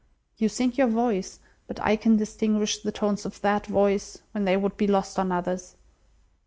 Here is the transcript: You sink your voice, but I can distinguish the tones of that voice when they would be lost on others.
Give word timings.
You 0.35 0.49
sink 0.49 0.79
your 0.79 0.87
voice, 0.87 1.37
but 1.67 1.79
I 1.79 1.95
can 1.95 2.17
distinguish 2.17 2.79
the 2.79 2.91
tones 2.91 3.23
of 3.23 3.39
that 3.41 3.67
voice 3.67 4.17
when 4.31 4.45
they 4.45 4.57
would 4.57 4.75
be 4.75 4.87
lost 4.87 5.19
on 5.19 5.31
others. 5.31 5.75